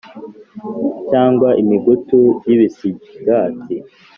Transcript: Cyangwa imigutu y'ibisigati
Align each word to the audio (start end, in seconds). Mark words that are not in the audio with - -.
Cyangwa 1.09 1.49
imigutu 1.61 2.19
y'ibisigati 2.49 3.75